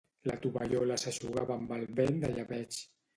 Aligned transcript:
La 0.27 0.35
tovallola 0.45 0.95
s' 1.01 1.11
eixugava 1.11 1.57
amb 1.57 1.73
el 1.77 1.85
vent 2.01 2.17
de 2.25 2.33
llebeig. 2.33 2.79